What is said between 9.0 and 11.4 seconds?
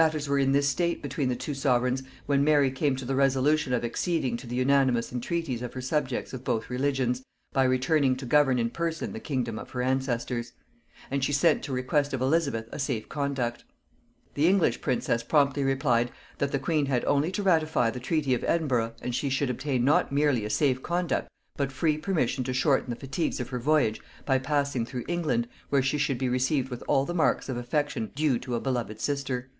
the kingdom of her ancestors; and she